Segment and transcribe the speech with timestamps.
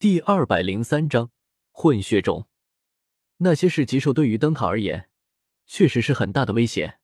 [0.00, 1.30] 第二百零三章
[1.72, 2.48] 混血种。
[3.36, 5.10] 那些是棘兽对于灯塔而言，
[5.66, 7.00] 确实是很大的威胁。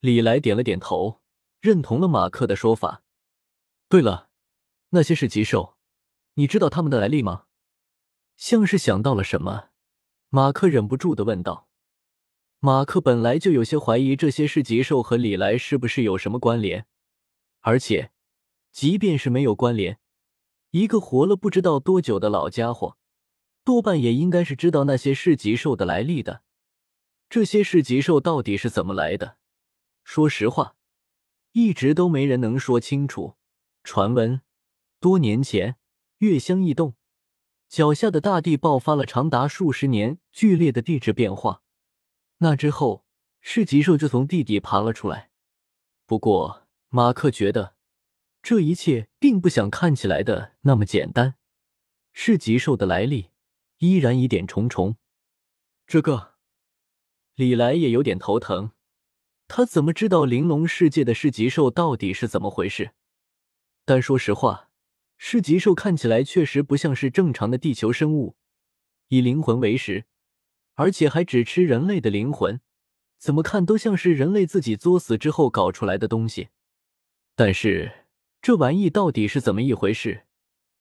[0.00, 1.22] 李来点了点头，
[1.62, 3.02] 认同了马克的说法。
[3.88, 4.28] 对了，
[4.90, 5.78] 那些是棘兽，
[6.34, 7.46] 你知道他们的来历吗？
[8.36, 9.70] 像是想到了什么，
[10.28, 11.70] 马克忍不住的问道。
[12.58, 16.84] 马克本来就有些怀疑这些是棘兽和李来是不是有什么关联，
[17.60, 18.12] 而且，
[18.70, 19.98] 即便是没有关联。
[20.74, 22.96] 一个活了不知道多久的老家伙，
[23.62, 26.42] 多半也应该是知道那些市级兽的来历的。
[27.30, 29.36] 这些市级兽到底是怎么来的？
[30.02, 30.74] 说实话，
[31.52, 33.36] 一直都没人能说清楚。
[33.84, 34.40] 传闻，
[34.98, 35.76] 多年前
[36.18, 36.96] 月相异动，
[37.68, 41.62] 脚下的大地爆发了长达数十年剧烈的地质变化，
[42.38, 43.04] 那之后
[43.40, 45.30] 市级兽就从地底爬了出来。
[46.04, 47.73] 不过，马克觉得。
[48.44, 51.36] 这一切并不像看起来的那么简单，
[52.12, 53.30] 是棘兽的来历
[53.78, 54.98] 依然疑点重重。
[55.86, 56.34] 这个，
[57.36, 58.72] 李来也有点头疼。
[59.48, 62.90] 他怎么知道玲珑世界的市棘兽到底是怎么回事？
[63.86, 64.68] 但说实话，
[65.16, 68.36] 市棘兽看起来确实不像是正常的地球生物，
[69.08, 70.04] 以灵魂为食，
[70.74, 72.60] 而且还只吃人类的灵魂，
[73.16, 76.50] 怎么看都像是人类自己作死之后搞出来的东西。
[77.34, 78.03] 但是。
[78.44, 80.26] 这玩意到底是怎么一回事？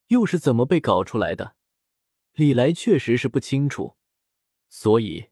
[0.07, 1.55] 又是怎么被搞出来的？
[2.33, 3.95] 李来确实是不清楚，
[4.67, 5.29] 所以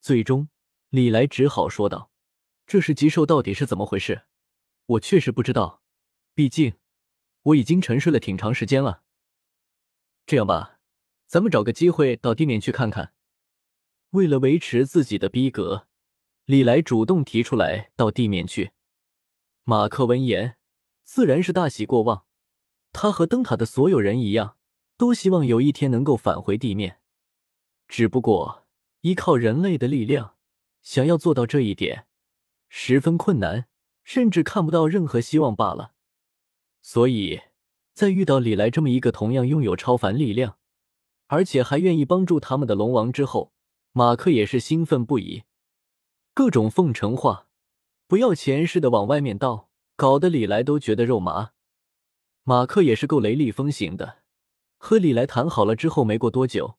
[0.00, 0.48] 最终
[0.90, 2.12] 李来只好说道
[2.64, 4.22] ：“这是极兽到底是怎么回事？
[4.86, 5.82] 我确实不知道，
[6.32, 6.74] 毕竟
[7.42, 9.02] 我已经沉睡了挺长时间了。
[10.26, 10.78] 这样吧，
[11.26, 13.14] 咱们找个机会到地面去看看。”
[14.14, 15.88] 为了维持自己的逼格，
[16.44, 18.70] 李来主动提出来到地面去。
[19.64, 20.56] 马克闻言。
[21.04, 22.24] 自然是大喜过望，
[22.92, 24.56] 他和灯塔的所有人一样，
[24.96, 26.98] 都希望有一天能够返回地面。
[27.86, 28.64] 只不过
[29.02, 30.36] 依靠人类的力量，
[30.82, 32.06] 想要做到这一点，
[32.68, 33.66] 十分困难，
[34.02, 35.92] 甚至看不到任何希望罢了。
[36.80, 37.42] 所以，
[37.92, 40.56] 在遇到李来这么一个同样拥有超凡力量，
[41.26, 43.52] 而且还愿意帮助他们的龙王之后，
[43.92, 45.44] 马克也是兴奋不已，
[46.32, 47.46] 各种奉承话，
[48.06, 49.63] 不要钱似的往外面倒。
[49.96, 51.52] 搞得李来都觉得肉麻。
[52.42, 54.18] 马克也是够雷厉风行的，
[54.76, 56.76] 和李来谈好了之后，没过多久，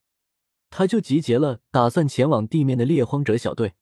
[0.70, 3.74] 他就集结了打算前往地面的猎荒者小队。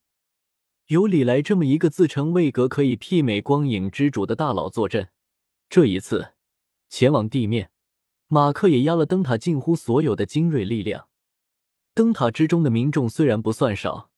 [0.88, 5.10] 有李来这么一个自称位格可以媲美光影之主的大佬坐镇，
[5.70, 6.34] 这一次
[6.90, 7.72] 前往地面，
[8.28, 11.08] 马克也压了灯塔近乎所有的精锐力量。
[11.94, 14.10] 灯塔之中的民众虽然不算少，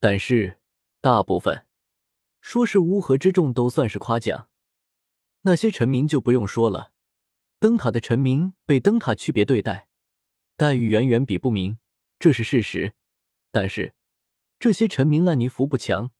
[0.00, 0.58] 但是
[1.00, 1.66] 大部分
[2.40, 4.48] 说是乌合之众都算是夸奖。
[5.46, 6.90] 那些臣民就不用说了，
[7.60, 9.86] 灯塔的臣民被灯塔区别对待，
[10.56, 11.78] 待遇远远比不明，
[12.18, 12.94] 这是事实。
[13.52, 13.94] 但是
[14.58, 16.10] 这些臣民烂泥扶不墙，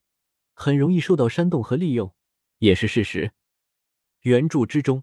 [0.54, 2.14] 很容易受到煽动和利用，
[2.58, 3.32] 也是事实。
[4.20, 5.02] 原著之中，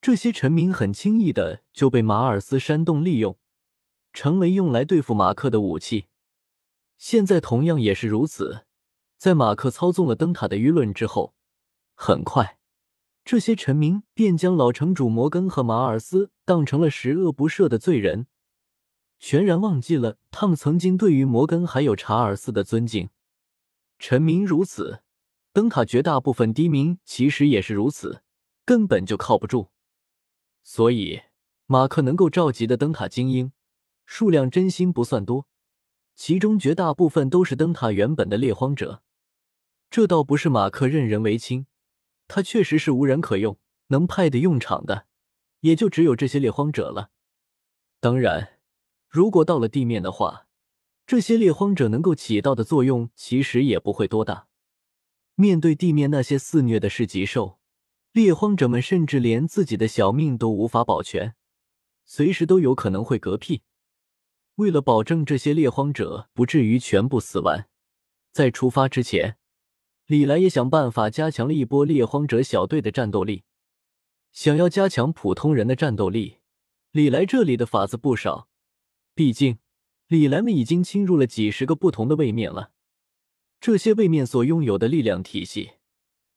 [0.00, 3.36] 这些臣民很轻易的就被马尔斯煽动利用，
[4.12, 6.06] 成为用来对付马克的武器。
[6.96, 8.64] 现在同样也是如此，
[9.18, 11.34] 在马克操纵了灯塔的舆论之后，
[11.96, 12.60] 很快。
[13.24, 18.26] 这些臣民便将老城主摩根和马尔斯当成了十恶不赦的罪人，
[19.18, 23.08] 全然忘记了他们曾经对于摩根还有查尔斯的尊敬。
[23.98, 25.00] 臣民如此，
[25.54, 28.22] 灯塔绝大部分低民其实也是如此，
[28.66, 29.70] 根本就靠不住。
[30.62, 31.22] 所以，
[31.64, 33.52] 马克能够召集的灯塔精英
[34.04, 35.46] 数量真心不算多，
[36.14, 39.02] 其中绝大部分都是灯塔原本的猎荒者。
[39.88, 41.66] 这倒不是马克任人唯亲。
[42.26, 43.58] 他确实是无人可用，
[43.88, 45.06] 能派得用场的，
[45.60, 47.10] 也就只有这些猎荒者了。
[48.00, 48.58] 当然，
[49.08, 50.46] 如果到了地面的话，
[51.06, 54.48] 这些猎荒者能够起到的作用其实也不会多大。
[55.34, 57.58] 面对地面那些肆虐的市级兽，
[58.12, 61.34] 猎荒者们甚至连自己的小命都无法保全，
[62.04, 63.62] 随时都有可能会嗝屁。
[64.56, 67.68] 为了保证这些猎荒者不至于全部死完，
[68.32, 69.36] 在出发之前。
[70.06, 73.44] 李来也想办法加强了一波猎荒者小队的战斗力。
[74.32, 76.38] 想要加强普通人的战斗力，
[76.90, 78.48] 李来这里的法子不少。
[79.14, 79.58] 毕竟，
[80.08, 82.72] 李来们已经侵入了几十个不同的位面了。
[83.60, 85.74] 这些位面所拥有的力量体系，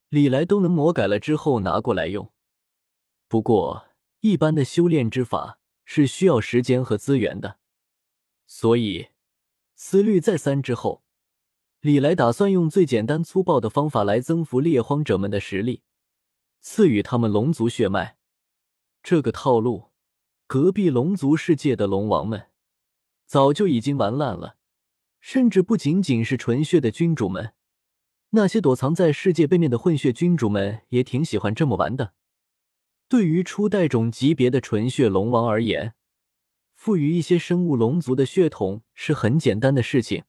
[0.10, 2.32] 李来都能魔改了之后拿过来用。
[3.28, 3.88] 不过，
[4.22, 7.58] 一般的修炼之法是需要时间和资源的，
[8.46, 9.08] 所以
[9.76, 11.04] 思虑再三之后。
[11.82, 15.84] 李来打算用最简单粗暴的方法来增幅猎荒者们的实力，
[16.60, 18.18] 赐予他们龙族血脉。
[19.04, 19.92] 这个套路
[20.48, 22.48] 隔壁龙族世界的龙王们
[23.26, 24.58] 早就已经玩烂了，
[25.20, 27.54] 甚至不仅仅是纯血的君主们，
[28.32, 32.14] 那些躲藏在世界背面的混血君主们也挺喜欢这么玩的。
[33.08, 35.94] 对于初代种级别的纯血龙王而言，
[36.76, 40.24] 赋予一些生物龙族的血统是很简单的事情，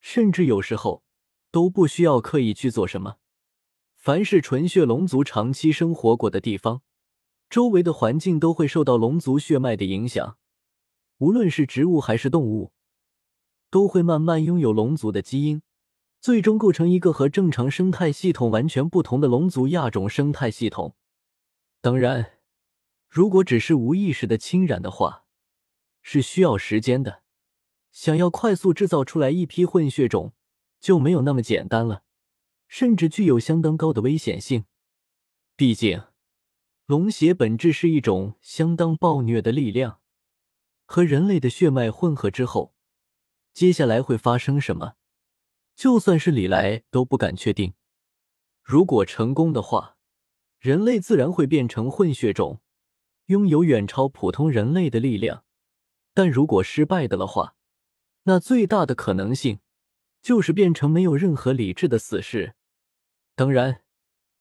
[0.00, 1.04] 甚至有时候
[1.50, 3.16] 都不需要刻意去做什么。
[3.96, 6.82] 凡是纯血龙族长期生活过的地方，
[7.50, 10.38] 周围的环境都会受到龙族血脉的影响，
[11.18, 12.72] 无论是植物还是动物，
[13.70, 15.60] 都会慢慢拥有龙族的基因，
[16.18, 20.96] 最终构成一个和正常生态系统完全不同的龙族亚种生态系统。
[21.82, 22.38] 当然，
[23.08, 25.24] 如果只是无意识的侵染的话，
[26.00, 27.22] 是需要时间的，
[27.92, 30.32] 想要快速制造出来一批混血种
[30.78, 32.04] 就没有那么简单了，
[32.68, 34.64] 甚至具有相当高的危险性。
[35.56, 36.02] 毕竟，
[36.86, 40.00] 龙血本质是一种相当暴虐的力量，
[40.86, 42.74] 和人类的血脉混合之后，
[43.52, 44.94] 接下来会发生什么，
[45.74, 47.74] 就算是李来都不敢确定。
[48.62, 49.96] 如果成功的话，
[50.58, 52.60] 人类自然会变成混血种，
[53.26, 55.44] 拥有远超普通人类的力量。
[56.14, 57.56] 但如果失败的了话，
[58.24, 59.60] 那最大的可能性
[60.20, 62.54] 就是变成没有任何理智的死士。
[63.34, 63.82] 当然，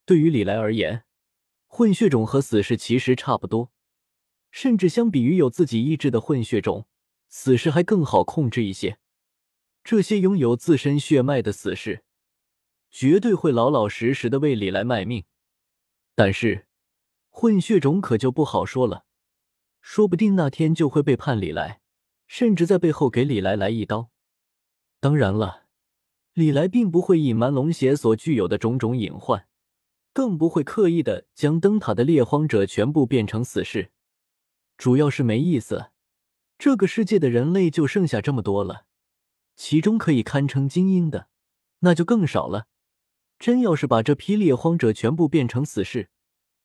[0.05, 1.05] 对于李来而言，
[1.67, 3.71] 混血种和死士其实差不多，
[4.51, 6.87] 甚至相比于有自己意志的混血种，
[7.29, 8.99] 死士还更好控制一些。
[9.83, 12.03] 这些拥有自身血脉的死士，
[12.91, 15.23] 绝对会老老实实的为李来卖命。
[16.13, 16.67] 但是，
[17.29, 19.05] 混血种可就不好说了。
[19.79, 21.79] 说不定那天就会背叛李来，
[22.29, 24.11] 甚至在背后给李来来一刀。
[24.99, 25.65] 当然了，
[26.33, 29.47] 李来并不会隐瞒龙血所具有的种种隐患，
[30.13, 33.91] 更不会刻意的将灯塔的猎荒者全部变成死士。
[34.77, 35.87] 主要是没意思，
[36.59, 38.85] 这个世界的人类就剩下这么多了，
[39.55, 41.29] 其中可以堪称精英的，
[41.79, 42.67] 那就更少了。
[43.39, 46.09] 真要是把这批猎荒者全部变成死士，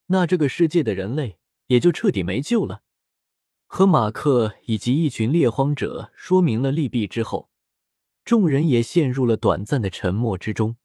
[0.07, 2.83] 那这个世界的人类也就彻底没救了。
[3.67, 7.49] 和马克以及一群猎荒者说明了利弊之后，
[8.23, 10.77] 众人也陷入了短暂的沉默之中。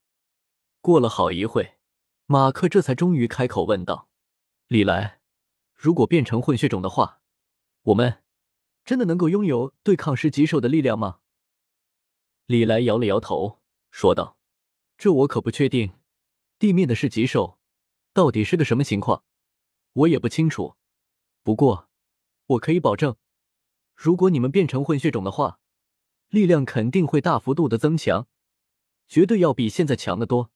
[0.81, 1.79] 过了好一会，
[2.27, 4.09] 马克这才终于开口问道
[4.67, 5.21] ：“李来，
[5.75, 7.21] 如果变成混血种的话，
[7.83, 8.25] 我们
[8.85, 11.21] 真的能够拥有对抗十级兽的力量吗？”
[12.47, 13.61] 李来摇了摇头，
[13.91, 14.39] 说道
[14.99, 15.93] ：“这我可不确定，
[16.59, 17.59] 地面的是级兽
[18.13, 19.23] 到底是个什么情况，
[19.93, 20.77] 我也不清楚。
[21.45, 21.89] 不过……”
[22.51, 23.17] 我可以保证，
[23.95, 25.61] 如果你们变成混血种的话，
[26.31, 28.27] 力量肯定会大幅度的增强，
[29.07, 30.51] 绝对要比现在强得多。